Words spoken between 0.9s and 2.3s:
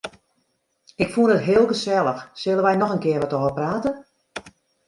Ik fûn it heel gesellich,